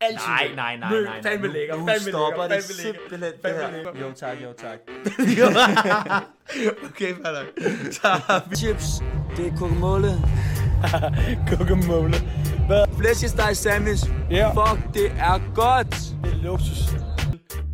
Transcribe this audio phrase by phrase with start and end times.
[0.00, 0.56] Altid Nej, lækker.
[0.56, 1.22] nej, nej, Mø, nej, nej.
[1.22, 3.50] Fandme Nu- lækker, nu fandme stopper lækker, det simpelthen, det
[3.94, 4.00] her.
[4.00, 4.78] Jo tak, jo tak.
[6.90, 9.02] okay, fair Så har vi Chips,
[9.36, 10.12] det er kokomåle.
[11.48, 12.14] guacamole.
[12.68, 12.84] Hvad?
[12.98, 14.04] Flæskesteg sandwich.
[14.30, 14.48] Ja.
[14.48, 15.94] Fuck, det er godt.
[16.24, 16.78] Det er luksus.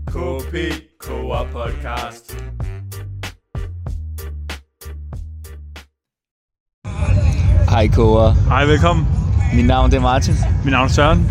[0.07, 0.55] KP
[1.01, 2.37] Koa Podcast.
[7.71, 8.33] Hej Kåre.
[8.49, 9.07] Hej, velkommen.
[9.55, 10.35] Mit navn det er Martin.
[10.65, 11.31] Mit navn er Søren.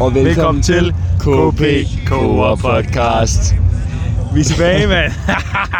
[0.00, 1.62] Og velkommen, Velkommen til KP
[2.08, 3.54] Koa Podcast.
[4.34, 5.12] Vi er tilbage, mand.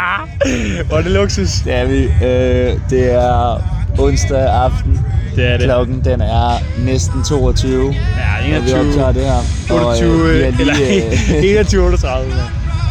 [0.87, 1.49] Hvor er det luksus.
[1.65, 2.03] Det er vi.
[2.03, 3.61] Øh, det er
[3.99, 4.99] onsdag aften.
[5.35, 5.63] Det er det.
[5.65, 6.51] Klokken den er
[6.85, 7.95] næsten 22.
[8.43, 9.75] Ja, Og vi optager det her.
[9.75, 11.05] 28, og, øh, vi er eller lige,
[11.37, 12.29] øh, 21, 38.
[12.29, 12.39] mand.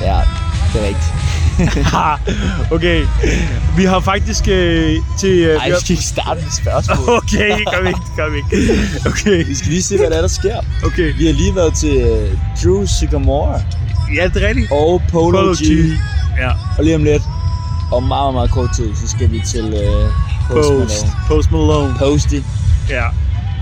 [0.02, 0.16] ja,
[0.72, 1.19] det er rigtigt.
[2.76, 3.04] okay,
[3.76, 5.30] vi har faktisk øh, til...
[5.30, 5.78] Øh, Ej, vi har...
[5.80, 7.08] skal ikke starte med spørgsmål.
[7.22, 8.80] Okay, vi ikke, vi ikke.
[9.06, 10.56] Okay, Vi skal lige se, hvad der, er, der sker.
[10.86, 11.14] okay.
[11.18, 12.28] Vi har lige været til øh,
[12.64, 13.62] Drew Sycamore
[14.16, 14.72] Ja, det er rigtigt.
[14.72, 15.56] og Polo, Polo G.
[15.56, 15.98] G.
[16.38, 17.22] Ja, Og lige om lidt,
[17.92, 20.10] om meget, meget, meget kort tid, så skal vi til øh,
[20.50, 20.70] Post, Post.
[20.70, 20.88] Malone.
[21.28, 21.94] Post Malone.
[21.98, 22.38] Posty.
[22.88, 23.04] Ja.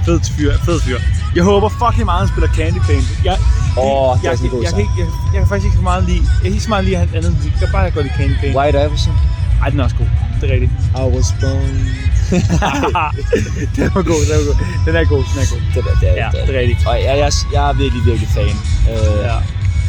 [0.05, 0.99] Fed fyr, fed fyr.
[1.35, 3.05] Jeg håber fucking meget, han spiller Candy Paint.
[3.25, 3.37] Jeg,
[3.79, 4.77] Åh, det er jeg, sådan en god jeg, jeg, sang.
[4.77, 6.85] kan ikke, jeg, jeg, kan faktisk ikke så meget lide, jeg kan ikke så meget
[6.89, 7.53] lide hans andet musik.
[7.55, 8.55] Jeg kan bare godt lide Candy Paint.
[8.59, 9.15] White Iverson.
[9.63, 10.11] Ej, den er også god.
[10.41, 10.73] Det er rigtigt.
[11.03, 11.77] I was born.
[13.77, 14.57] den var god, den er god.
[14.87, 15.61] Den er god, den er god.
[15.75, 16.87] det, det, er, Ja, det, det er rigtigt.
[16.89, 18.55] Og jeg, jeg, jeg er virkelig, virkelig fan.
[18.91, 19.37] Øh, Ja,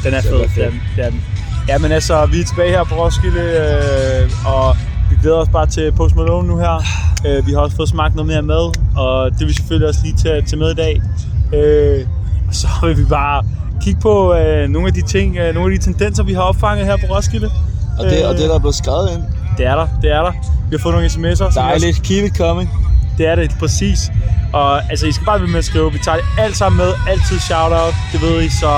[0.03, 0.39] den er Det fed.
[0.63, 0.69] er.
[0.69, 1.21] Den, det er den.
[1.67, 4.77] Ja, men altså, vi er tilbage her på Roskilde, øh, og
[5.09, 6.83] vi glæder os bare til Post Malone nu her.
[7.25, 8.65] Øh, vi har også fået smagt noget mere mad,
[8.97, 11.01] og det vil vi selvfølgelig også lige tage, tage med i dag.
[11.53, 12.05] Øh,
[12.47, 13.43] og så vil vi bare
[13.81, 16.85] kigge på øh, nogle af de ting, øh, nogle af de tendenser, vi har opfanget
[16.85, 17.51] her på Roskilde.
[17.99, 19.21] Og, det, og det der er blevet skrevet ind.
[19.57, 20.31] Det er der, det er der.
[20.69, 21.19] Vi har fået nogle sms'er.
[21.21, 22.03] vi også- Dejligt.
[22.03, 22.69] Keep it coming.
[23.17, 24.11] det er det, præcis.
[24.53, 25.91] Og altså, I skal bare blive med at skrive.
[25.93, 26.91] Vi tager det alt sammen med.
[27.09, 27.93] Altid shout-out.
[28.13, 28.71] Det ved I, så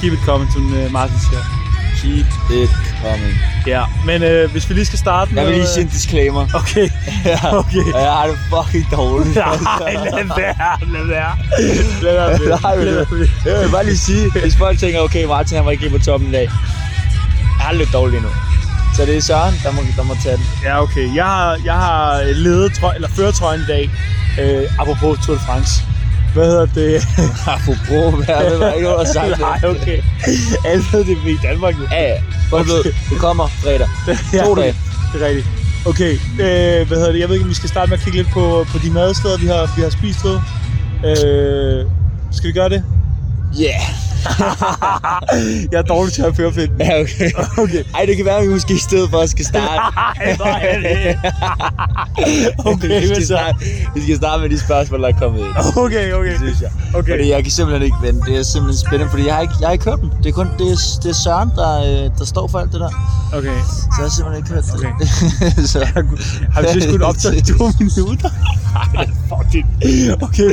[0.00, 1.61] keep it coming, som uh, Martin siger.
[2.02, 2.70] Keep it
[3.02, 3.34] coming.
[3.66, 5.42] Ja, men øh, hvis vi lige skal starte med...
[5.42, 6.46] Jeg vil lige sige en disclaimer.
[6.54, 6.88] Okay,
[7.24, 7.84] Ja, okay.
[7.94, 9.36] jeg har det fucking dårligt.
[9.36, 11.32] Nej, lad være, lad være.
[12.02, 12.58] Lad være med.
[12.62, 13.28] Nej, Lad det- være med.
[13.46, 16.28] Jeg vil bare lige sige, hvis folk tænker, okay, Martin han var ikke på toppen
[16.28, 16.42] i dag.
[17.58, 18.28] Jeg har det lidt dårligt nu.
[18.96, 20.46] Så det er Søren, der må, der må tage den.
[20.64, 21.16] Ja, okay.
[21.16, 23.90] Jeg har, jeg har ledet trøj, eller føretrøjen i dag.
[24.40, 25.82] Øh, apropos Tour de France.
[26.34, 27.02] Hvad hedder det?
[27.54, 29.38] Apropos, hvad ikke, hvad der har sagt det.
[29.50, 30.02] Nej, okay.
[30.64, 31.84] Alle ved det i Danmark nu.
[31.90, 32.16] Ja, ja.
[32.50, 33.88] Ved, det kommer fredag.
[34.32, 34.74] Ja, To dage.
[35.12, 35.46] Det er rigtigt.
[35.86, 37.20] Okay, øh, hvad hedder det?
[37.20, 39.38] Jeg ved ikke, om vi skal starte med at kigge lidt på, på de madsteder,
[39.38, 40.38] vi har, vi har spist ved.
[41.04, 41.86] Øh,
[42.32, 42.84] skal vi gøre det?
[43.60, 43.80] Yeah.
[45.72, 46.70] Jeg er dårlig til at føre fedt.
[46.78, 47.30] Ja, okay.
[47.58, 47.84] Okay.
[47.94, 49.66] Ej, det kan være, at vi måske i stedet for skal starte.
[50.20, 51.16] Ej, hvor er det?
[52.72, 53.58] Okay, vi, skal starte,
[53.94, 55.76] vi skal starte med de spørgsmål, der er kommet ind.
[55.76, 56.36] Okay, okay.
[56.36, 56.70] Synes jeg.
[56.94, 57.12] Okay.
[57.12, 58.30] Fordi jeg kan simpelthen ikke vente.
[58.30, 60.10] Det er simpelthen spændende, fordi jeg har ikke, jeg har ikke hørt dem.
[60.10, 61.72] Det er kun det er, det er Søren, der,
[62.04, 62.90] øh, der står for alt det der.
[63.38, 63.58] Okay.
[63.68, 64.74] Så jeg har simpelthen ikke hørt det.
[64.74, 64.92] Okay.
[65.72, 65.78] så,
[66.54, 68.30] Har vi så skulle optage to minutter?
[68.98, 69.64] Ej, fuck det.
[70.22, 70.50] Okay,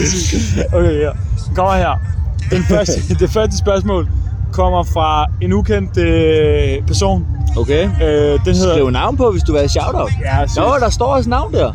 [0.74, 1.12] okay, ja.
[1.56, 2.19] Kommer her.
[2.52, 4.08] Den første, det første spørgsmål
[4.52, 7.26] kommer fra en ukendt øh, person.
[7.58, 7.84] okay.
[7.86, 8.74] Øh, den hedder...
[8.74, 10.12] Skriv navn på, hvis du vil have shoutout.
[10.26, 10.62] Ja.
[10.62, 11.74] Nå, der står også navn der.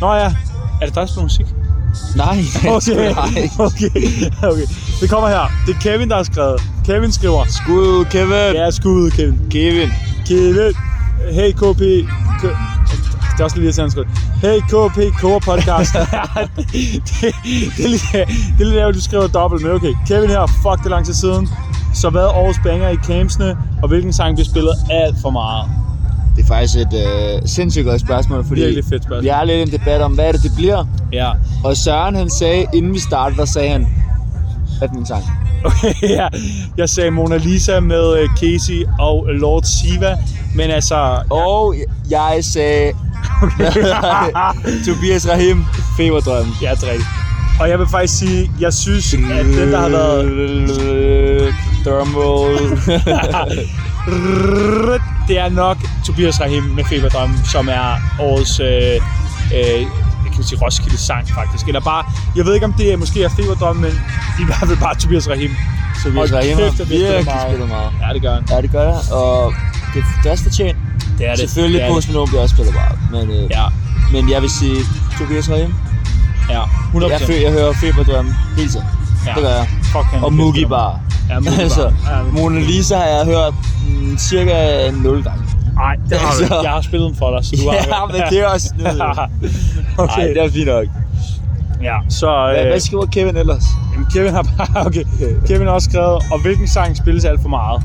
[0.00, 0.32] Nå ja.
[0.80, 1.46] Er det der spiller musik?
[2.16, 2.38] Nej,
[2.76, 3.14] Okay.
[3.14, 3.48] nej.
[3.58, 3.90] okay.
[4.42, 4.66] okay.
[5.00, 5.52] Det kommer her.
[5.66, 6.60] Det er Kevin, der har skrevet.
[6.86, 7.44] Kevin skriver.
[7.48, 8.54] Skud, Kevin.
[8.54, 9.38] Ja, skud, Kevin.
[9.50, 9.88] Kevin.
[10.26, 10.74] Kevin.
[11.32, 11.82] Hey, KP.
[12.42, 12.56] K-
[13.32, 14.06] det er også lige at skrive.
[14.42, 15.92] Hey, KP, Kåre podcast.
[15.92, 16.00] det,
[17.08, 17.34] det,
[17.76, 18.02] det, er lidt,
[18.58, 19.94] det er lidt ærgerligt, du skriver dobbelt, men okay.
[20.06, 21.48] Kevin her, fuck det er lang tid siden.
[21.94, 25.70] Så hvad årets banger i campsene, og hvilken sang bliver spillet alt for meget?
[26.36, 29.22] Det er faktisk et øh, sindssygt godt spørgsmål, fordi Virkelig fedt spørgsmål.
[29.22, 30.84] vi har lidt en debat om, hvad er det, det bliver.
[31.12, 31.30] Ja.
[31.64, 33.86] Og Søren, han sagde, inden vi startede, der sagde han,
[34.86, 35.24] det min sang?
[35.64, 36.28] Okay, ja.
[36.76, 40.16] Jeg sagde Mona Lisa med øh, Casey og Lord Siva,
[40.54, 41.22] men altså...
[41.30, 41.74] Og
[42.10, 42.92] jeg sagde,
[44.86, 45.64] Tobias Rahim,
[45.96, 46.46] Feberdrøm.
[46.62, 47.08] Ja, det er rigtigt.
[47.60, 51.54] Og jeg vil faktisk sige, jeg synes, at den, der har været...
[51.84, 52.58] Drumroll.
[55.28, 55.76] det er nok
[56.06, 59.00] Tobias Rahim med Feberdrøm, som er årets øh,
[59.54, 59.86] øh,
[60.34, 61.66] kan sige Roskilde sang faktisk.
[61.66, 62.04] Eller bare,
[62.36, 63.90] jeg ved ikke om det er, måske er Feberdrøm, men
[64.40, 65.50] i hvert fald bare Tobias Rahim.
[66.04, 67.90] Tobias Rahim har virkelig spillet meget.
[68.02, 68.44] Ja, det gør han.
[68.50, 69.52] Ja, det gør jeg, og
[69.94, 70.76] det, det er også fortjent.
[71.18, 71.38] Det er det.
[71.38, 72.98] Selvfølgelig det er Post Malone bliver også spillet meget,
[73.28, 73.50] men, øh.
[73.50, 73.64] Ja,
[74.12, 74.76] men jeg vil sige
[75.18, 75.74] Tobias Rahim.
[76.50, 76.62] ja.
[76.94, 77.10] 100%.
[77.10, 78.86] Jeg, føler, jeg hører Feberdrøm hele tiden.
[79.26, 79.32] ja.
[79.34, 79.66] Det gør jeg.
[79.82, 80.68] Fuck, han Og bedst Mugi af dem.
[80.70, 81.00] Bar.
[81.30, 81.62] Ja, Mugi Bar.
[81.62, 83.54] altså, Ja, Mona Lisa har jeg hørt
[83.88, 85.42] mm, cirka 0 gange.
[85.74, 86.60] Nej, det har Altså-.
[86.62, 88.86] Jeg har spillet dem for dig, så du har Ja, men det er også snyd.
[90.04, 90.18] okay.
[90.18, 90.86] Nej, det er fint nok.
[91.82, 92.50] Ja, så...
[92.52, 93.64] Hvad, Øh, hvad skriver Kevin ellers?
[93.92, 94.86] Jamen, Kevin har bare...
[94.86, 95.04] Okay.
[95.46, 97.82] Kevin har også skrevet, og hvilken sang spilles alt for meget?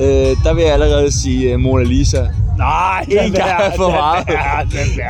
[0.00, 2.26] Øh, der vil jeg allerede sige uh, Mona Lisa.
[2.58, 4.28] Nej, En gang er for meget.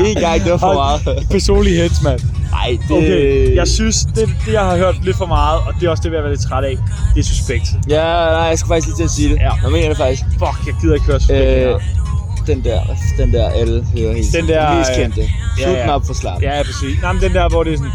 [0.09, 1.27] En gang, det var for meget.
[1.31, 2.21] Personlig hits, mand.
[2.51, 2.97] Nej, det...
[2.97, 6.03] Okay, jeg synes, det, det, jeg har hørt lidt for meget, og det er også
[6.03, 6.77] det, jeg er lidt træt af,
[7.15, 7.67] det er Suspekt.
[7.89, 9.37] Ja, nej, jeg skal faktisk lige til at sige det.
[9.37, 9.51] Ja.
[9.63, 10.23] Jeg mener det faktisk.
[10.33, 11.81] Fuck, jeg gider ikke høre Suspekt Øh.
[12.47, 12.81] Den der,
[13.19, 14.33] den der alle hører helt.
[14.33, 15.21] Den der, mest øh, kendte.
[15.21, 15.29] ja,
[15.65, 15.83] Slut ja.
[15.83, 16.43] den op for slap.
[16.43, 17.03] Ja, ja, præcis.
[17.03, 17.93] Nej, men den der, hvor det er sådan...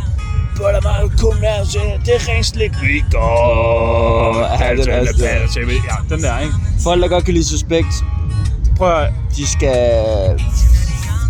[0.83, 4.63] Man komme nær til, det er rent slik, vi går.
[4.63, 5.03] Ja, den er
[5.89, 6.53] Ja, den der, ikke?
[6.83, 7.87] Folk, der godt kan lide Suspekt,
[8.77, 9.09] Prøv at...
[9.37, 9.77] de skal...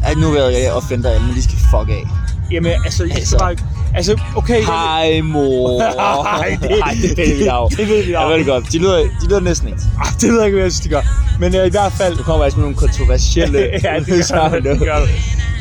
[0.04, 2.04] Ej, nu vil jeg offende dig, men de skal fuck af.
[2.52, 3.28] Jamen, altså, jeg Altså.
[3.28, 3.56] skal bare...
[3.98, 4.62] Altså, okay...
[4.64, 5.78] Hej, mor.
[6.40, 7.72] Nej, det- Ej, det ved vi dog.
[7.72, 8.22] det ved vi dog.
[8.22, 8.72] Jeg ved det godt.
[8.72, 9.80] De lyder, de lyder næsten ikke.
[9.98, 11.02] Ej, det ved jeg ikke, hvad jeg synes, de gør.
[11.40, 12.16] Men øh, i hvert fald...
[12.18, 14.64] Du kommer altså med nogle kontroversielle ja, det gør det.
[14.64, 15.10] det, gør det.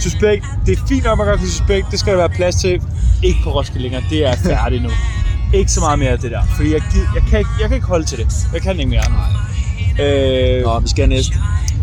[0.00, 1.86] Suspekt, det er fint nok, at man godt kan suspekt.
[1.90, 2.80] Det skal der være plads til.
[3.22, 4.02] Ikke på Roskilde længere.
[4.10, 4.88] Det er færdigt nu.
[5.54, 6.40] Ikke så meget mere af det der.
[6.56, 8.26] Fordi jeg, gid, jeg, kan ikke, jeg kan ikke holde til det.
[8.52, 9.02] Jeg kan ikke mere.
[10.00, 11.34] Øh, Nå, vi skal have næste.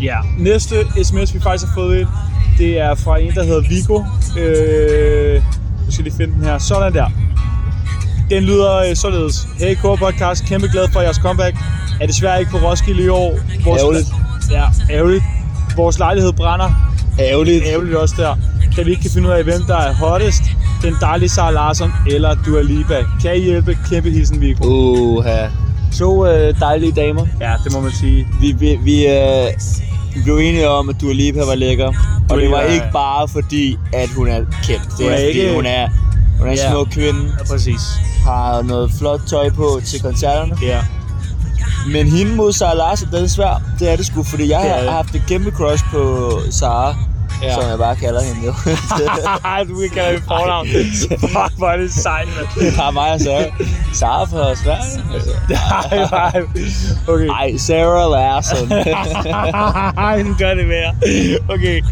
[0.02, 2.08] Ja, næste sms, vi faktisk har fået ind,
[2.58, 4.02] det er fra en, der hedder Vigo.
[4.38, 5.42] Øh,
[5.86, 6.58] nu skal lige finde den her.
[6.58, 7.06] Sådan der.
[8.30, 9.48] Den lyder øh, således.
[9.58, 10.44] Hey, Core Podcast.
[10.44, 11.56] Kæmpe glad for jeres comeback.
[12.00, 13.38] Er desværre ikke på Roskilde i år.
[13.66, 14.06] Ærgerligt.
[14.50, 15.24] Ja, ærgerligt.
[15.76, 16.94] Vores lejlighed brænder.
[17.18, 17.64] Ærgerligt.
[17.66, 18.34] Ærgerligt også der.
[18.76, 20.42] Da vi ikke kan finde ud af, hvem der er hottest.
[20.82, 23.04] Den dejlige Sara Larsson eller Dua Lipa.
[23.22, 23.78] Kan I hjælpe?
[23.90, 24.64] Kæmpe hilsen, Vigo.
[24.64, 25.46] Uha.
[25.98, 27.26] To øh, dejlige damer.
[27.40, 28.28] Ja, det må man sige.
[28.40, 29.46] Vi, vi, vi, øh,
[30.14, 31.92] vi blev enige om, at Dua Lipa var lækker.
[32.30, 34.88] Og det var ikke bare fordi, at hun er kendt.
[34.98, 35.88] Det er, fordi, ikke- hun er,
[36.38, 36.70] hun er en Ja.
[36.70, 37.20] smuk kvinde.
[37.38, 37.80] Ja, præcis.
[38.24, 40.56] Har noget flot tøj på til koncerterne.
[40.62, 40.80] Ja.
[41.92, 43.62] Men hende mod Sara Larsen, det er svært.
[43.78, 46.96] Det er det sgu, fordi jeg har haft et kæmpe crush på Sara.
[47.42, 47.54] Ja.
[47.54, 48.52] Som jeg bare kalder hende jo.
[49.68, 50.66] du kan kalde det fornavn.
[51.34, 52.46] Fuck, hvor er det sejt, mand.
[52.66, 53.44] det har mig og Sara.
[53.92, 55.14] Sara fra Sverige.
[55.14, 55.30] Altså.
[55.90, 56.42] Nej, nej.
[57.08, 57.28] Okay.
[57.28, 58.72] Ej, Sarah Larsen.
[59.98, 60.90] Ej, nu gør det mere.
[61.48, 61.82] Okay.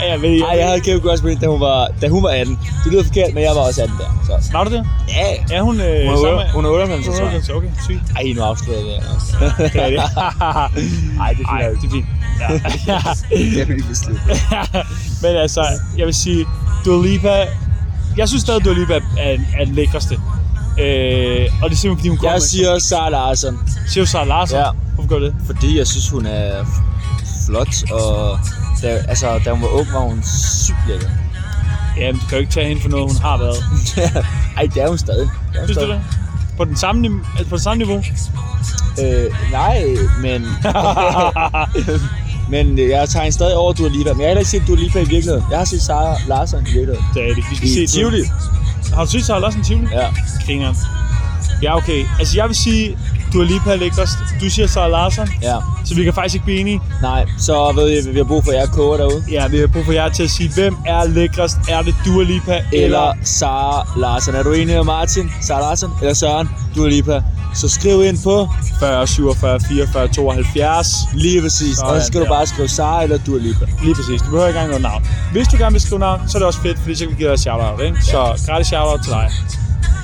[0.00, 2.28] Ja, jeg ved Ej, jeg havde kæmpe på hende, da hun var, da hun var
[2.30, 2.58] 18.
[2.84, 4.38] Det lyder forkert, men jeg var også 18 der.
[4.42, 4.52] Så.
[4.52, 4.86] Var du det?
[5.08, 7.36] Ja, Er hun øh, hun er, hun er 98, Hun tror er jeg.
[7.36, 8.16] 98, Okay, sygt.
[8.16, 8.94] Ej, nu afslører jeg det.
[9.14, 9.36] Altså.
[9.58, 9.98] Det er det.
[11.20, 11.82] Ej, det er Ej, fint.
[11.82, 12.06] det er fint.
[12.40, 12.48] Ja.
[13.36, 14.32] Det er besluttet.
[15.22, 15.64] Men altså,
[15.98, 16.46] jeg vil sige,
[16.84, 17.46] Dua Lipa...
[18.16, 20.14] Jeg synes stadig, Dua Lipa er, er den lækreste.
[20.14, 24.24] Øh, og det er simpelthen, fordi hun kommer Jeg siger Sara Larsen, Siger du Sara
[24.24, 24.58] Larsson?
[24.58, 24.70] Ja.
[24.94, 25.34] Hvorfor gør du det?
[25.46, 26.64] fordi jeg synes, hun er
[27.46, 28.38] flot, og
[28.82, 30.22] da, altså, da hun var ung, var hun
[30.64, 31.08] sygt lækker.
[31.96, 33.64] Jamen, du kan jo ikke tage hende for noget, hun har været.
[34.56, 35.30] Ej, det er hun stadig.
[35.52, 35.88] Det er hun Synes du stadig.
[35.88, 36.56] det?
[36.56, 38.02] På, den samme, altså på det samme niveau?
[39.02, 39.84] Øh, nej,
[40.22, 40.42] men...
[42.50, 44.12] men jeg tager hende stadig over Dua Lipa.
[44.12, 45.44] Men jeg har heller ikke set Dua Lipa i virkeligheden.
[45.50, 47.04] Jeg har set Sara Larsen i virkeligheden.
[47.14, 47.44] det er det.
[47.50, 48.22] Vi skal I se Tivoli.
[48.94, 49.86] Har du set Sara Larsson i Tivoli?
[49.92, 50.06] Ja.
[50.46, 50.74] Griner.
[51.62, 52.04] Ja, okay.
[52.18, 52.98] Altså, jeg vil sige,
[53.32, 54.12] Dua Lipa er lækrest.
[54.40, 55.56] Du siger Sara Larsson, Ja.
[55.84, 56.80] så vi kan faktisk ikke blive enige.
[57.02, 59.24] Nej, så ved jeg, vi har brug for jer koger derude.
[59.30, 61.56] Ja, vi har brug for jer til at sige, hvem er lækrest?
[61.68, 62.84] Er det Dua Lipa eller...
[62.84, 64.34] Eller Sara Larsen.
[64.34, 65.30] Er du enig med Martin?
[65.42, 65.88] Sara Larsen?
[66.00, 66.48] Eller Søren?
[66.76, 67.22] Dua Lipa?
[67.54, 68.48] Så skriv ind på
[68.78, 70.86] 40, 47, 44, 72.
[71.14, 71.76] lige præcis.
[71.76, 72.30] Sådan Og så skal du der.
[72.30, 73.64] bare skrive Sara eller Dua Lipa.
[73.82, 74.20] Lige præcis.
[74.22, 75.06] Du behøver ikke engang noget navn.
[75.32, 77.16] Hvis du gerne vil skrive navn, så er det også fedt, fordi så kan vi
[77.16, 78.02] give dig et shout-out, ikke?
[78.02, 79.30] Så gratis shout-out til dig.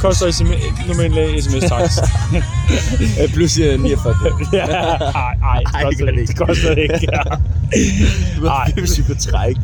[0.04, 0.48] Koster sms,
[0.88, 2.00] normalt sms takst.
[3.22, 4.14] Øh, Plus øh, 49.
[4.52, 6.26] ja, ej, ej, det koster det ikke.
[6.26, 7.08] Det koster det ikke.
[7.12, 7.22] Ja.
[8.36, 9.60] Du var hvis vi kunne trække.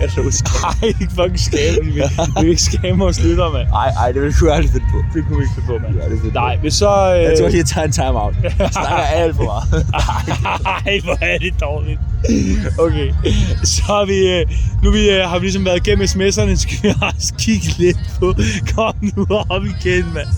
[0.00, 0.50] Jeg tror, skal.
[0.64, 1.84] Ej, ikke fucking skame.
[1.84, 3.68] Vi vil, vi vil ikke skame os lytter, mand.
[3.68, 4.98] Ej, ej, det ville du aldrig finde på.
[5.14, 5.94] Det kunne vi ikke finde på, mand.
[5.94, 6.34] Det er det.
[6.34, 7.14] Nej, hvis så...
[7.16, 7.22] Øh...
[7.22, 8.34] Jeg tror lige, jeg tager en time-out.
[8.42, 9.86] Jeg snakker alt for meget.
[10.86, 12.00] Ej, hvor er det dårligt.
[12.86, 13.12] Okay,
[13.64, 14.46] så har vi, øh,
[14.82, 18.34] nu vi, øh, har vi ligesom været igennem sms'erne, skal vi også kigge lidt på,
[18.74, 20.28] kom nu op igen, mand.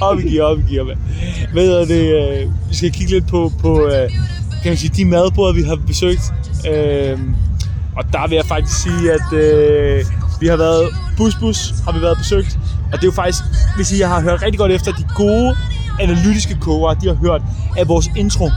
[0.00, 0.98] Op i gear, op i gear, mand.
[1.52, 3.90] Hvad er det, øh, vi skal kigge lidt på, på
[4.62, 6.32] kan man sige, de madboder, vi har besøgt.
[6.70, 7.34] Øhm,
[7.96, 9.28] og der vil jeg faktisk sige, at
[10.40, 12.58] vi har været, busbus, har vi været besøgt,
[12.92, 13.42] og det er jo faktisk,
[13.76, 15.56] hvis I har hørt rigtig godt efter, de gode
[16.00, 17.42] analytiske kogere, de har hørt,
[17.78, 18.50] at vores intro,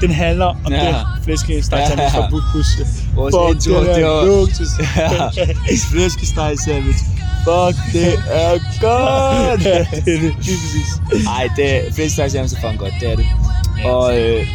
[0.00, 0.84] den handler om Ja.
[0.84, 0.88] ja.
[0.88, 2.02] den flæskesteg Ja.
[2.02, 2.08] ja.
[2.08, 2.66] fra Bus.
[3.14, 4.68] Vores Fuck, intro, den er det var- luksus.
[4.96, 5.28] Ja,
[5.90, 7.04] flæskesteg sandwich.
[7.44, 9.64] Fuck, det er godt.
[9.64, 10.34] ja, det er det.
[10.46, 11.28] Lige.
[11.28, 13.26] Ej, det flæskesteg sandwich er fucking godt, det er det.
[13.84, 14.46] Og øh,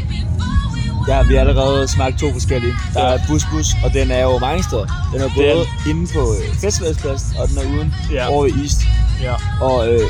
[1.08, 2.74] ja, vi har allerede smagt to forskellige.
[2.94, 4.86] Der er Bus Bus, og den er jo mange steder.
[5.14, 8.28] Den er Det er både inde på øh, Festivalspladsen, og den er uden Ja.
[8.30, 8.82] over ved East.
[9.22, 9.34] Ja.
[9.66, 10.02] Og øh,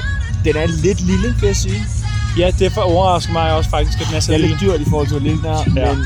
[0.46, 1.86] den er lidt lille, vil jeg sige.
[2.38, 4.90] Ja, det overrasker mig også faktisk, at den er så Den er lidt dyrt i
[4.90, 5.46] forhold til, hvor lille den
[5.78, 5.94] er, Ja.
[5.96, 6.04] men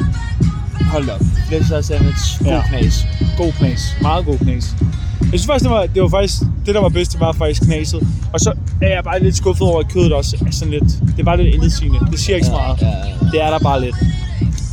[0.85, 1.21] hold op.
[1.47, 2.61] Flæskesteg sandwich, god Ja.
[2.69, 3.05] knas.
[3.37, 3.79] God knas.
[4.01, 4.75] Meget god knas.
[5.21, 7.61] Jeg synes faktisk, det var, det var faktisk, det der var bedst, det var faktisk
[7.61, 8.07] knaset.
[8.33, 11.19] Og så er jeg bare lidt skuffet over, at kødet også er sådan lidt, det
[11.19, 11.99] er bare lidt intetsigende.
[12.11, 12.81] Det siger ikke så meget.
[12.81, 13.31] Ja, ja, ja.
[13.31, 13.95] Det er der bare lidt.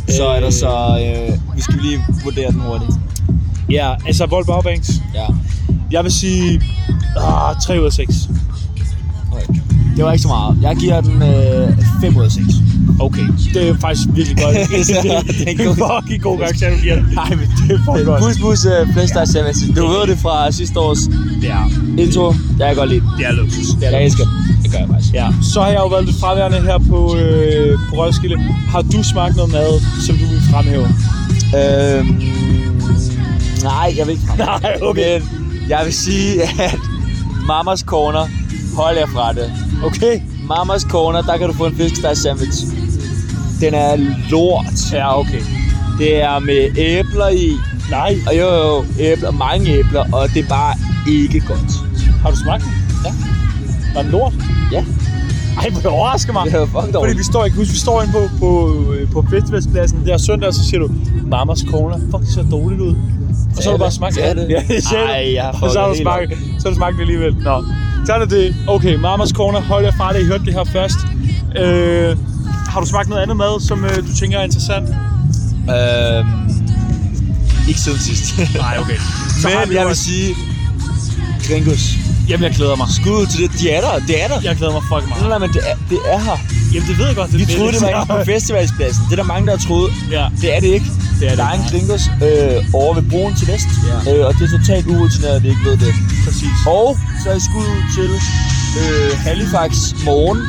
[0.08, 0.98] Så er der Øh, så...
[1.28, 2.90] Øh, vi skal lige vurdere den hurtigt.
[3.70, 4.90] Ja, altså Vold Baubanks.
[5.14, 5.26] Ja.
[5.90, 6.60] Jeg vil sige,
[7.16, 8.14] ah, 3 ud af 6.
[9.32, 9.60] Okay.
[9.96, 10.58] Det var ikke så meget.
[10.62, 11.68] Jeg giver den øh,
[12.00, 12.44] 5 ud af 6.
[13.00, 14.56] Okay, det er faktisk virkelig godt.
[14.56, 14.86] det
[15.46, 17.04] det er en fucking god gang, du giver det.
[17.14, 18.20] Nej, men Det er fucking godt.
[18.22, 19.76] Bus Bus uh, Flæsteg Sandwich.
[19.76, 20.98] Du ved det fra sidste års
[21.42, 22.34] Det er, intro.
[22.58, 23.08] Jeg kan godt lide den.
[23.18, 23.66] det er luksus.
[23.66, 24.32] Det er Jeg elsker den.
[24.62, 25.14] Det gør jeg faktisk.
[25.14, 28.38] Ja, så har jeg jo været lidt fraværende her på, øh, på Roskilde.
[28.68, 30.86] Har du smagt noget mad, som du vil fremhæve?
[31.60, 32.22] Øhm,
[33.62, 34.38] nej, jeg vil ikke frem.
[34.38, 35.20] Nej, okay.
[35.20, 35.28] Men
[35.68, 36.78] jeg vil sige, at
[37.46, 38.26] Mamas Corner,
[38.76, 39.52] hold jer fra det.
[39.84, 40.20] Okay.
[40.48, 42.66] Mamas Corner, der kan du få en fiskesteg sandwich.
[43.60, 43.96] Den er
[44.30, 44.92] lort.
[44.92, 45.40] Ja, okay.
[45.98, 47.52] Det er med æbler i.
[47.90, 48.16] Nej.
[48.26, 50.74] Og jo, jo, æbler, mange æbler, og det er bare
[51.08, 51.72] ikke godt.
[52.22, 52.72] Har du smagt den?
[53.04, 53.12] Ja.
[53.94, 54.32] Var den lort?
[54.72, 54.84] Ja,
[55.58, 56.44] Ej, hvor det overrasker mig.
[56.44, 59.24] det er fucking Fordi vi står, ikke husk, vi står inde på, på, øh, på
[59.30, 60.90] festivalspladsen der søndag, og så siger du,
[61.26, 62.96] Mamas Corner, fuck, det ser dårligt ud.
[63.56, 64.46] Og så har du bare smagt Det er det.
[64.54, 66.94] Ja, det Ej, jeg har Og så har du det smagt, så har du smagt
[66.94, 67.36] det alligevel.
[67.36, 67.64] Nå.
[68.06, 68.56] Så er det.
[68.66, 70.20] Okay, Mamas Corner, hold jer fra det.
[70.22, 70.98] I hørte det her først.
[71.58, 72.16] Øh,
[72.68, 74.88] har du smagt noget andet mad, som øh, du tænker er interessant?
[74.88, 76.50] Øhm,
[77.68, 78.38] ikke siden sidst.
[78.56, 78.96] Nej, okay.
[79.42, 80.34] Så Men jeg vil sige,
[81.48, 81.80] Gringos.
[82.28, 82.86] Jamen, jeg glæder mig.
[82.90, 83.60] Skud til det.
[83.60, 84.06] De er der.
[84.06, 84.40] Det er der.
[84.42, 85.28] Jeg glæder mig fucking Nej, meget.
[85.28, 86.36] nej, men det er, det er her.
[86.74, 87.30] Jamen, det ved jeg godt.
[87.32, 89.04] Det Vi troede, det var inde på festivalspladsen.
[89.04, 89.90] Det er der mange, der har troet.
[90.10, 90.86] Ja, Det er det ikke.
[91.20, 91.36] Det er.
[91.40, 93.68] Der er en Gringos øh, over ved broen til vest.
[93.88, 93.96] Ja.
[94.10, 95.92] Øh, og det er totalt urutineret, at vi ikke ved det.
[96.24, 96.56] Præcis.
[96.66, 96.86] Og
[97.22, 98.10] så er jeg skud ud til
[98.82, 99.72] øh, Halifax
[100.04, 100.40] Morgen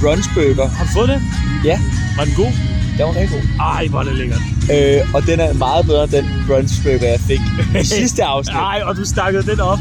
[0.00, 0.68] Brunchburger.
[0.68, 1.20] Har du fået det?
[1.64, 1.76] Ja,
[2.16, 2.52] Var den god?
[2.98, 3.48] den var rigtig god.
[3.60, 4.40] Ej, hvor er det lækkert.
[4.74, 7.40] Øh, og den er meget bedre end den brunchburger, jeg fik
[7.80, 8.56] i sidste afsnit.
[8.56, 9.78] Ej, og du stakkede den op.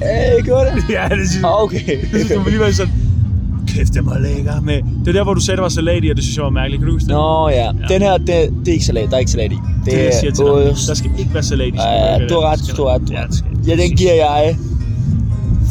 [0.00, 0.84] Ja, jeg gjorde det.
[0.96, 1.44] Ja, det synes jeg.
[1.44, 2.00] Okay.
[2.00, 2.92] Det synes du lige var sådan,
[3.76, 4.80] kæft, det var lækker med.
[5.04, 6.50] Det er der, hvor du sagde, der var salat i, og det synes jeg var
[6.50, 6.80] mærkeligt.
[6.80, 7.14] Kan du huske det?
[7.14, 7.68] Nå ja.
[7.88, 9.08] Den her, det, det er ikke salat.
[9.10, 9.54] Der er ikke salat i.
[9.54, 10.74] Det, det, er jeg siger til dig.
[10.88, 11.76] Der skal ikke være salat i.
[11.76, 13.22] Ja, sådan du har ret, du har ret, Ja,
[13.70, 14.56] Ja, den giver jeg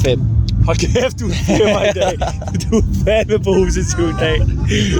[0.05, 0.21] 5.
[0.65, 2.13] Hold kæft, du er i dag.
[2.71, 4.37] Du er fandme til i dag.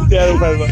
[0.10, 0.66] Det er du fandme.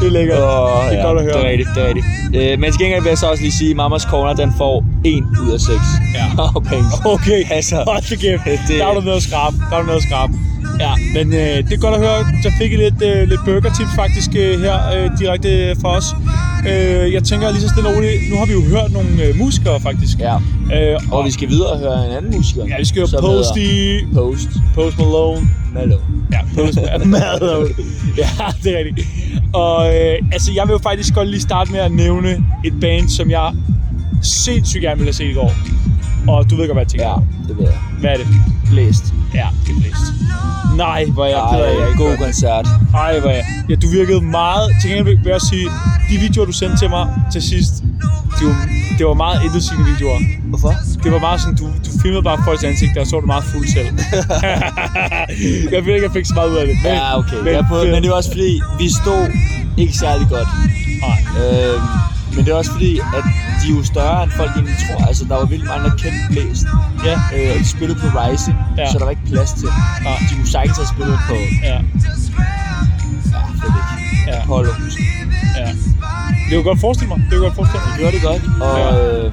[0.00, 0.38] Det er lækkert.
[0.38, 1.32] Oh, det er godt at høre.
[1.34, 2.06] Det er rigtigt, det er rigtigt.
[2.52, 4.84] Øh, men til gengæld vil jeg så også lige sige, at Mamas Corner, den får
[5.04, 5.70] 1 ud af 6.
[6.14, 6.26] Ja.
[6.70, 6.84] Penge.
[7.04, 8.42] Okay, Altså, hold det kæft.
[8.68, 9.56] det- Der er du noget at skrabe.
[9.70, 10.32] Der er du noget at skrabe.
[10.80, 12.18] Ja, men øh, det er godt at høre.
[12.42, 16.04] Så fik I lidt, øh, lidt burger-tips faktisk øh, her øh, direkte fra os.
[16.68, 19.36] Øh, jeg tænker lige så stille og roligt, nu har vi jo hørt nogle øh,
[19.36, 20.18] musikere faktisk.
[20.18, 20.36] Ja.
[20.74, 22.64] Øh, Og vi skal videre og høre en anden musiker.
[22.68, 23.68] ja, vi skal som Posty,
[24.14, 25.48] Post Post Malone.
[25.74, 26.02] Malone.
[26.32, 26.78] Ja, Post
[27.16, 27.68] Malone.
[28.22, 28.28] Ja,
[28.62, 29.08] det er rigtigt.
[29.52, 32.30] Og øh, altså, jeg vil jo faktisk godt lige starte med at nævne
[32.64, 33.52] et band, som jeg
[34.22, 35.52] sindssygt gerne ville have set i går.
[36.28, 37.08] Og du ved godt, hvad jeg tænker.
[37.08, 37.78] Ja, det ved jeg.
[38.00, 38.26] Hvad er det?
[38.70, 39.04] Blæst.
[39.34, 40.06] Ja, det er blæst.
[40.76, 42.18] Nej, hvor er jeg ked af, jeg ikke god det.
[42.18, 42.66] koncert.
[42.94, 43.44] Ej, hvor jeg.
[43.70, 44.70] Ja, du virkede meget...
[44.80, 45.66] Til gengæld vil jeg sige,
[46.10, 47.72] de videoer, du sendte til mig til sidst,
[48.38, 48.56] det var,
[48.98, 50.18] det var meget intetsigende videoer.
[50.44, 50.74] Hvorfor?
[51.04, 53.44] Det var bare sådan, du, du filmede bare folks ansigter, og så var du meget
[53.44, 53.88] fuld selv.
[55.74, 56.76] jeg ved ikke, jeg fik så meget ud af det.
[56.82, 57.36] Men, Ja, okay.
[57.44, 59.22] Men, ja, på, men det var også fordi, vi stod
[59.76, 60.48] ikke særlig godt.
[61.06, 61.18] Nej.
[61.42, 61.82] Øhm,
[62.34, 63.24] men det er også fordi, at
[63.60, 65.00] de er jo større, end folk egentlig tror.
[65.10, 66.66] Altså, der var vildt mange, der kendte Blæst.
[67.08, 68.82] Ja, Øh, og de spillede på Rising, Ja.
[68.82, 68.92] ja.
[68.92, 69.68] så der var ikke plads til.
[70.06, 70.18] Nej.
[70.28, 71.82] De kunne sagtens have spillet på, ja, ja, jeg
[73.66, 74.28] ikke.
[74.28, 74.42] Ja.
[74.42, 74.70] Apollo
[75.58, 75.66] ja.
[76.46, 77.18] Det kunne godt forestille mig.
[77.18, 77.90] Det kunne godt forestille mig.
[77.92, 79.24] Det gjorde det godt, og Ja.
[79.26, 79.32] øh,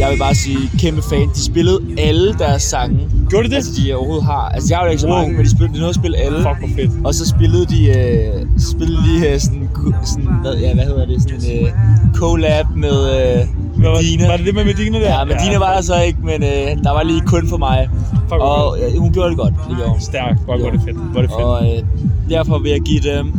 [0.00, 1.28] jeg vil bare sige, kæmpe fan.
[1.34, 3.08] De spillede alle deres sange.
[3.30, 3.56] Gjorde de det?
[3.56, 4.48] Altså, de overhovedet har.
[4.48, 5.16] Altså, jeg har jo ikke så Wow.
[5.18, 6.38] mange, men de, spillede, de nåede at spille alle.
[6.38, 6.90] Fuck, hvor fedt.
[7.06, 9.59] Og så spillede de, øh, spillede de øh, sådan,
[10.04, 11.72] sådan hvad, ja, hvad hedder det, sådan en øh,
[12.14, 13.46] collab med øh,
[13.84, 14.28] Var, Medina.
[14.28, 15.18] var det det med Medina der?
[15.18, 17.88] Ja, Medina var der så ikke, men øh, der var lige kun for mig.
[18.28, 20.00] Fuck, Og ja, hun gjorde det godt, det gjorde hun.
[20.00, 20.38] Stærkt.
[20.44, 20.96] Hvor er det fedt.
[20.96, 21.42] Hvor er det fedt.
[21.42, 21.82] Og øh,
[22.28, 23.32] derfor vil jeg give dem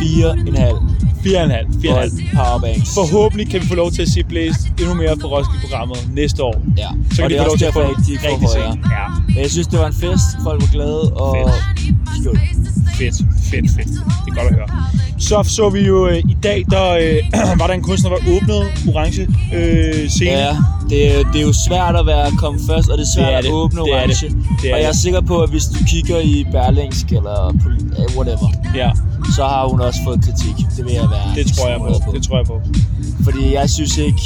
[0.00, 1.26] 4,5 4,5.
[1.26, 1.92] 4,5.
[1.92, 2.94] volt powerbanks.
[2.94, 6.54] Forhåbentlig kan vi få lov til at se Blæst endnu mere på Roskilde-programmet næste år.
[6.78, 8.72] Ja, Så kan de få lov til at få rigtig højere.
[8.72, 8.84] sent.
[8.84, 10.26] Ja, Men jeg synes, det var en fest.
[10.42, 12.79] Folk var glade, og Fedt.
[13.00, 13.16] Fedt,
[13.50, 13.88] fedt, fedt.
[14.24, 14.66] Det er godt at høre.
[15.18, 17.16] Så så vi jo øh, i dag, der øh,
[17.60, 18.64] var der en kunstner, der åbnede
[18.94, 19.22] orange
[19.54, 20.30] øh, scene.
[20.30, 20.56] Ja,
[20.90, 23.34] det, er- det er jo svært at være komme først, og det er svært Det
[23.34, 23.52] er at det.
[23.52, 24.26] åbne Det orange.
[24.26, 24.36] det.
[24.62, 27.48] Det er og jeg er sikker på, at hvis du kigger i Berlingsk eller
[27.98, 28.90] eh, whatever, ja
[29.36, 30.56] så har hun også fået kritik.
[30.76, 32.12] Det vil jeg være det tror jeg sikker på.
[32.16, 32.60] Det tror jeg på.
[33.24, 34.22] Fordi jeg synes ikke...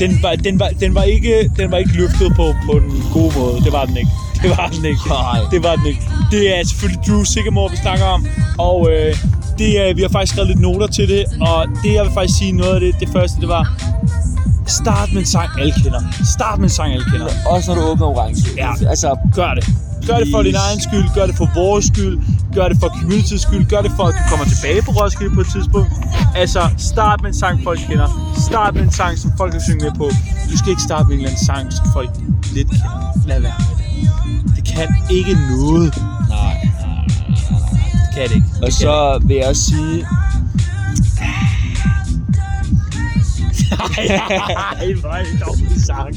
[0.00, 3.32] Den var, den var, den var, ikke, den var ikke løftet på, på den gode
[3.38, 3.60] måde.
[3.64, 4.10] Det var den ikke.
[4.44, 5.00] Det var den ikke.
[5.08, 5.40] Nej.
[5.50, 6.02] Det var den ikke.
[6.30, 8.26] Det er selvfølgelig Drew Sigamore, vi snakker om.
[8.58, 9.16] Og øh,
[9.58, 12.38] det, er, vi har faktisk skrevet lidt noter til det, og det jeg vil faktisk
[12.38, 13.64] sige, noget af det, det første, det var,
[14.66, 16.00] start med en sang, alle kender.
[16.36, 17.26] Start med en sang, alle kender.
[17.46, 18.40] Også når du åbner orange.
[18.56, 18.70] Ja.
[18.88, 19.64] Altså, Gør det.
[20.06, 22.18] Gør det for din egen skyld, gør det for vores skyld,
[22.54, 25.40] gør det for community's skyld, gør det for, at du kommer tilbage på Roskilde på
[25.40, 25.92] et tidspunkt.
[26.34, 28.08] Altså, start med en sang, folk kender.
[28.48, 30.10] Start med en sang, som folk kan synge med på.
[30.50, 32.10] Du skal ikke starte med en eller anden sang, som folk
[32.52, 33.26] lidt kender.
[33.26, 33.84] Lad være med det.
[34.56, 35.94] Det kan ikke noget.
[36.28, 36.68] nej.
[37.92, 38.46] Det kan det ikke.
[38.62, 40.06] Og så vil jeg også sige,
[43.98, 46.14] Ej, hvor er det dårlig sang.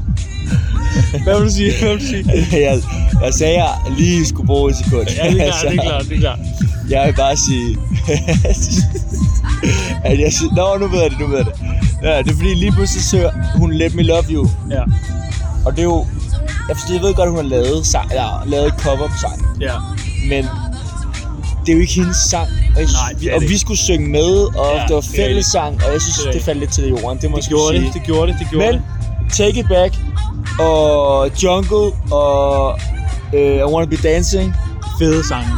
[1.24, 1.72] Hvad vil du sige?
[1.80, 2.24] Hvad vil du sige?
[2.66, 2.80] jeg,
[3.24, 5.06] jeg sagde, at jeg lige skulle bruge et sekund.
[5.16, 6.38] Ja, det er klart, det er klart, det er klart.
[6.90, 7.76] Jeg vil bare sige,
[10.04, 11.54] at jeg siger, Nå, nu ved jeg det, nu ved jeg det.
[12.02, 14.48] Ja, det er fordi lige pludselig søger hun Let Me Love You.
[14.70, 14.82] Ja,
[15.66, 16.06] Og det er jo,
[16.68, 19.14] jeg, forstår, jeg ved godt, at hun har lavet, sang, eller, lavet et cover på
[19.20, 19.46] sangen.
[19.60, 19.72] ja.
[20.28, 20.44] Men
[21.66, 22.48] det er jo ikke hendes sang.
[22.74, 25.10] Og, jeg, Nej, det og det vi skulle synge med, og Ja, det var det
[25.10, 27.18] er fællessang, og jeg synes, Det det faldt lidt til jorden.
[27.18, 27.86] Det må Det gjorde sige.
[27.86, 29.32] det, det gjorde det, det gjorde Men det.
[29.32, 29.94] Take It Back,
[30.60, 32.72] og Jungle, og
[33.32, 34.54] uh, I Wanna Be Dancing,
[34.98, 35.48] Fede sange.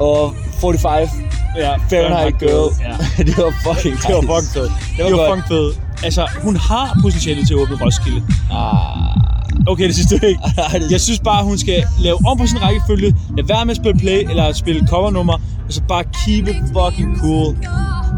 [0.00, 1.08] og 45,
[1.56, 2.74] Ja, Fahrenheit Girl.
[2.80, 2.96] Ja.
[3.24, 4.72] det var fucking Det var fucking fedt.
[4.96, 5.80] Det var Det var fucking fedt.
[6.04, 8.22] Altså, hun har potentiale til at åbne Roskilde.
[8.52, 9.20] Ah,
[9.68, 10.40] Okay, det synes du ikke.
[10.94, 13.16] Jeg synes bare, hun skal lave om på sin rækkefølge.
[13.36, 15.32] Lad være med at spille play eller spille covernummer.
[15.66, 17.56] Og så bare keep it fucking cool.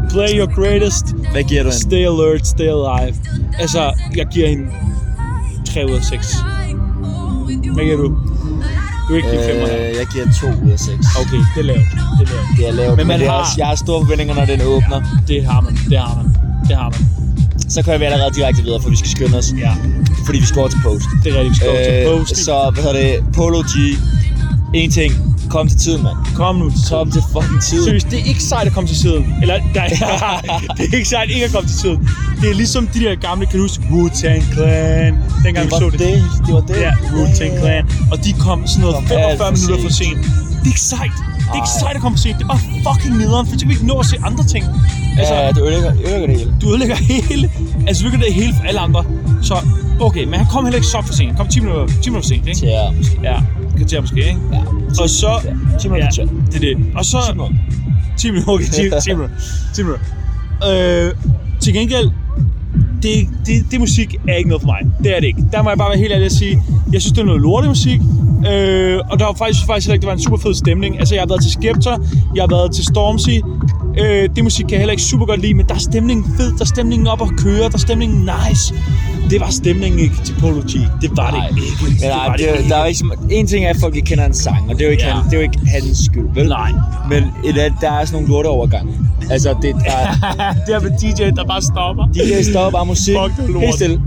[0.09, 1.05] Play your greatest.
[1.31, 1.81] Hvad giver du hende?
[1.81, 3.15] Stay alert, stay alive.
[3.59, 4.63] Altså, jeg giver hende
[5.73, 6.35] 3 ud af 6.
[7.73, 8.07] Hvad giver du?
[9.07, 10.89] Du er ikke øh, 5 Øh, jeg giver 2 ud af 6.
[11.21, 11.77] Okay, det er lavt.
[12.19, 12.47] Det er lavt.
[12.57, 14.61] Det er lavt, Men men, man er har- også, jeg har store forventninger, når den
[14.61, 15.01] åbner.
[15.27, 15.73] Det har man.
[15.89, 16.35] Det har man.
[16.67, 16.99] Det har man.
[17.69, 19.53] Så kører vi allerede direkte videre, for vi skal skynde os.
[19.59, 19.73] Ja,
[20.25, 21.05] Fordi vi skal over til post.
[21.23, 21.49] det er rigtigt.
[21.51, 22.37] Vi skal over til post.
[22.45, 23.23] så, hvad hedder det?
[23.33, 23.75] Polo G.
[24.73, 25.13] En ting.
[25.49, 26.15] Kom til tiden, mand.
[26.35, 27.83] Kom nu til Kom til fucking tiden.
[27.83, 29.35] Seriøst, det er ikke sejt at komme til tiden.
[29.41, 29.87] Eller, nej,
[30.77, 32.09] det er ikke sejt ikke at komme til tiden.
[32.41, 35.13] Det er ligesom de der gamle, kan du huske, Wu-Tang Clan,
[35.45, 35.99] dengang Det vi så det.
[35.99, 36.23] det.
[36.45, 36.75] Det var det.
[36.81, 37.83] Ja, Wu-Tang Clan.
[38.11, 40.17] Og de kom sådan noget Kom 45 alt for minutter for sent.
[40.17, 41.11] Det er ikke sejt.
[41.39, 41.79] Det er ikke Ej.
[41.79, 42.37] sejt at komme for sent.
[42.37, 44.65] Det er bare fucking nederen, for så kan vi ikke nå at se andre ting.
[45.19, 46.53] Altså, Ja, det ødelægger, ødelægger det hele.
[46.61, 46.95] du ødelægger
[47.29, 47.49] hele,
[47.87, 49.03] altså du ødelægger det hele for alle andre.
[49.41, 49.55] Så,
[49.99, 51.27] okay, men han kom heller ikke så for sent.
[51.29, 52.65] Han kom 10 minutter, 10 minutter for sent, ikke?
[52.67, 53.19] Ja, måske.
[53.23, 53.37] Ja,
[53.77, 54.39] kvarter måske, ikke?
[54.53, 54.59] Ja.
[55.01, 55.27] Og så...
[55.45, 56.85] Ja, 10 minutter ja, det er det.
[56.95, 57.17] Og så...
[57.27, 57.57] 10 minutter.
[58.17, 58.71] 10 minutter, okay, 10,
[59.03, 59.35] 10 minutter.
[59.75, 60.05] 10 minutter.
[61.05, 61.13] Øh,
[61.59, 62.09] til gengæld,
[63.03, 64.81] det, det, det musik er ikke noget for mig.
[65.03, 65.43] Det er det ikke.
[65.51, 66.61] Der må jeg bare være helt ærlig at sige,
[66.93, 67.99] jeg synes, det er noget lortemusik.
[68.51, 70.99] Øh, og der var faktisk, faktisk heller ikke, det var en super fed stemning.
[70.99, 72.05] Altså, jeg har været til Skeptor,
[72.35, 73.37] jeg har været til Stormzy.
[74.01, 76.51] Øh, det musik kan jeg heller ikke super godt lide, men der er stemningen fed,
[76.51, 78.73] der er stemningen op at køre, der er stemningen nice.
[79.29, 80.71] Det var stemningen ikke til Polo G.
[81.01, 81.47] Det var Nej.
[81.49, 81.71] det ikke.
[81.83, 84.25] Men nej, var det, er- der er ikke, en ting er, at folk ikke kender
[84.25, 85.13] en sang, og det er jo ikke, Ja.
[85.13, 86.47] han, det er jo ikke hans skyld, vel?
[86.49, 86.71] Nej.
[87.09, 88.93] Men et, andet, der er sådan nogle lorteovergange.
[89.29, 90.13] Altså, det, der er,
[90.67, 92.07] det er med DJ, der bare stopper.
[92.07, 94.01] DJ stopper bare musik, Fuck, det helt stille.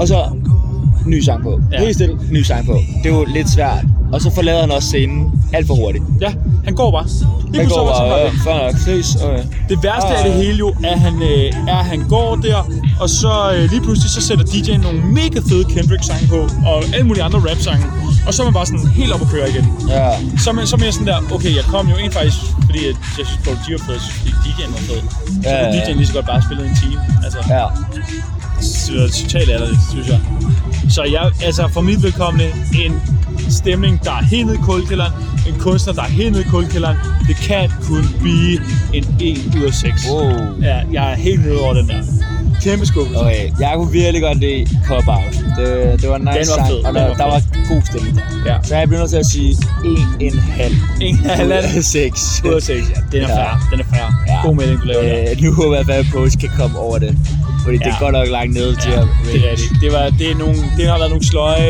[0.00, 0.24] Og så
[1.06, 1.60] ny sang på.
[1.72, 1.78] Ja.
[1.80, 2.78] Helt stille, ny sang på.
[3.02, 3.84] Det er jo lidt svært.
[4.14, 5.20] Og så forlader han også scenen
[5.52, 6.04] alt for hurtigt.
[6.20, 6.32] Ja,
[6.64, 7.06] han går bare.
[7.50, 9.16] Lige Han går bare, øh, fair nok, ses.
[9.24, 9.42] Okay.
[9.68, 12.36] Det værste Ah, af det hele jo, er, at han, øh, er, at han går
[12.36, 12.58] der,
[13.00, 17.06] og så øh, lige pludselig så sætter DJ'en nogle mega fede Kendrick-sange på, og alle
[17.06, 17.86] mulige andre rap-sange.
[18.26, 19.66] Og så er man bare sådan helt op at køre igen.
[19.88, 20.10] Ja.
[20.38, 22.78] Så er man, så er man sådan der, okay, jeg kom jo ind faktisk, fordi
[22.78, 25.00] at jeg synes, Paul G var fed, jeg fordi DJ'en var fed.
[25.42, 25.84] Så Ja, kunne ja.
[25.84, 27.00] DJ'en lige så godt bare spille en time.
[27.24, 27.64] Altså, Ja.
[28.86, 30.20] det var totalt ærligt, synes jeg.
[30.88, 32.46] Så jeg, altså for mit vedkommende,
[32.84, 32.92] en
[33.52, 35.12] stemning, der er helt nede i kulkælderen,
[35.48, 36.96] en kunstner, der er helt nede i kulkælderen,
[37.28, 38.58] det kan kun blive
[38.94, 39.92] en 1 ud af 6.
[40.10, 40.30] Wow.
[40.62, 42.02] Ja, jeg er helt nede over den der.
[42.62, 43.20] Kæmpe skuffelse.
[43.20, 45.34] Okay, jeg kunne virkelig godt lide Cop Out.
[45.58, 47.42] Det, det var en nice Den var sang, fed, og den der, var der var
[47.68, 48.52] god stemning der.
[48.52, 48.56] Ja.
[48.62, 52.42] Så jeg bliver nødt til at sige 1,5 En halvanden 6.
[52.46, 52.68] ud af 6.
[52.90, 53.36] Ja, den er Ja.
[53.36, 53.68] fair.
[53.70, 54.24] Den er fair.
[54.28, 54.46] Ja.
[54.46, 55.30] God melding, du laver der.
[55.30, 57.18] Øh, nu håber jeg, at Post kan komme over det.
[57.64, 57.84] Fordi ja.
[57.84, 59.72] det er godt nok langt ned til Ja, at det er rigtigt.
[59.82, 61.68] Det, var, det, er nogle, det har været nogle sløje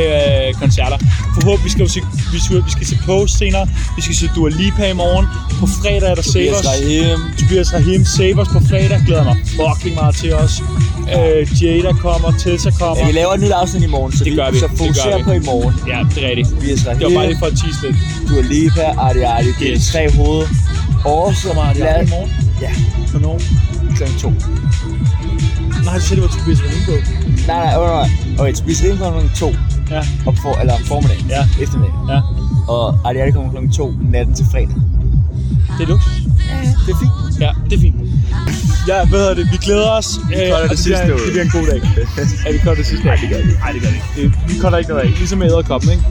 [0.48, 0.98] øh, koncerter.
[1.37, 2.00] Forhåbentlig skal vi, se,
[2.33, 3.68] vi, skal, vi skal se Post senere.
[3.96, 5.26] Vi skal se Dua Lipa i morgen.
[5.61, 6.66] På fredag er der Tobias Savers.
[6.66, 7.18] Rahim.
[7.40, 8.98] Tobias Rahim Savers på fredag.
[9.07, 10.54] Glæder mig fucking meget til os.
[11.16, 12.98] Øh, Jada kommer, Tessa kommer.
[13.00, 14.59] Ja, vi laver et nyt afsnit i morgen, så Det vi gør vi.
[14.59, 15.22] så Det fokuserer vi.
[15.24, 15.74] på i morgen.
[15.92, 16.48] Ja, det er rigtigt.
[16.48, 17.96] Tobias Rahim, Det var bare lige for at tease lidt.
[18.28, 19.87] Dua Lipa, Arti Arti, det er Yes.
[19.92, 20.46] tre hoved.
[21.02, 22.30] Kommer det lad- i morgen?
[22.61, 22.70] Ja,
[23.11, 23.40] Hvornår?
[23.96, 24.33] klokken to.
[25.85, 26.92] Nej, du sagde, det var Tobias på.
[26.92, 27.01] Nej,
[27.47, 28.38] nej, nej, nej.
[28.38, 29.49] Okay, Tobias Rahim kommer klokken to.
[29.90, 31.27] Ja, Op for, eller om formiddagen.
[31.29, 31.42] Ja.
[31.62, 31.94] Eftermiddag.
[32.09, 32.20] ja.
[32.68, 34.77] Og Arti kommer klokken to natten til fredag.
[35.79, 36.12] Det er luksus.
[36.51, 37.40] Ja, det er fint.
[37.40, 37.97] Ja, det er fint.
[38.88, 39.47] Ja, hvad hedder det?
[39.53, 40.09] Vi glæder os.
[40.29, 41.25] Vi cutter det det, sidste bliver, ud.
[41.25, 41.81] det bliver en god dag.
[42.47, 43.53] ja, vi cutter det sidste Nej, det gør vi.
[43.64, 44.37] Nej, det gør vi ikke.
[44.49, 45.09] Vi cutter ikke noget af.
[45.09, 46.03] Ligesom med æderkoppen, ikke?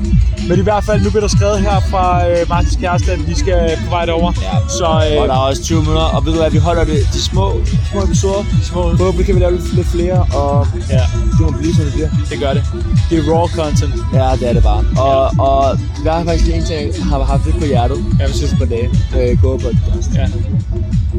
[0.49, 3.35] Men i hvert fald, nu bliver der skrevet her fra øh, Martins kæreste, at vi
[3.35, 4.31] skal på vej derover.
[4.41, 4.55] Ja.
[4.79, 6.99] Så øh, Og der er også 20 minutter, og ved du hvad, vi holder det,
[7.13, 7.45] de små,
[7.91, 8.43] små episoder.
[8.63, 11.93] små, Forhåbentlig kan vi lave lidt, lidt flere, og ja, det må blive, som det
[11.93, 12.09] bliver.
[12.29, 12.63] det gør det.
[13.09, 13.93] Det er raw content.
[14.13, 14.83] Ja, det er det bare.
[14.97, 18.33] Og, og der er faktisk en ting, jeg har haft lidt på hjertet Ja, de
[18.33, 18.89] sidste par dage.
[19.17, 20.09] Øh, gå podcast.
[20.15, 20.25] Ja.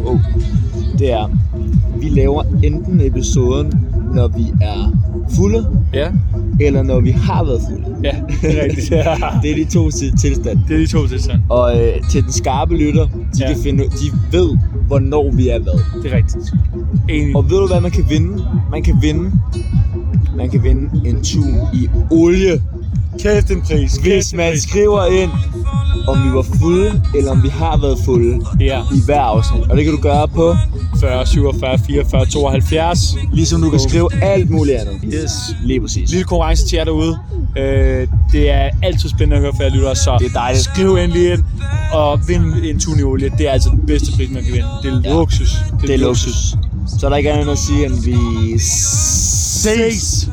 [0.05, 0.21] Oh.
[0.98, 1.30] Det er,
[2.00, 3.72] vi laver enten episoden,
[4.14, 4.92] når vi er
[5.37, 6.09] fulde, Ja,
[6.61, 7.96] eller når vi har været fulde.
[8.04, 8.11] ja,
[8.42, 8.90] det er rigtigt.
[9.42, 10.62] Det er de to til- tilstande.
[10.68, 11.40] Det er de to tilstand.
[11.48, 13.46] Og øh, til den skarpe lytter, de, Ja.
[13.52, 16.02] kan finde, de ved, hvornår vi er hvad.
[16.02, 16.54] Det er rigtigt.
[17.09, 17.37] Enig.
[17.37, 18.44] Og ved du hvad man kan vinde?
[18.70, 19.30] Man kan vinde
[20.37, 22.61] man kan vinde en tun i olie,
[23.22, 23.92] Kæft en pris.
[23.96, 25.31] hvis man skriver ind,
[26.09, 28.81] om vi var fulde, eller om vi har været fulde Ja.
[28.94, 29.62] i hver afsnit.
[29.70, 30.57] Og det kan du gøre på,
[31.00, 33.16] 40, 47, 44, 72.
[33.33, 34.94] ligesom du kan skrive alt muligt andet.
[35.14, 35.31] Yes.
[35.64, 36.11] Lige præcis.
[36.11, 37.18] Lille konkurrence til jer derude.
[37.59, 40.64] Øh, det er altid spændende at høre fra jer lyttere, så Det er dejligt.
[40.64, 41.42] skriv endelig ind
[41.92, 43.31] og vind en tun i olie.
[43.38, 44.66] Det er altså den bedste pris, man kan vinde.
[44.83, 45.12] Det er Ja.
[45.16, 45.57] luksus.
[45.83, 46.35] Det er luksus.
[46.98, 48.16] Så er der ikke andet at sige, end vi
[48.59, 50.29] Ses!